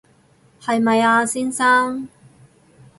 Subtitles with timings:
[0.59, 2.09] 係咪啊，先生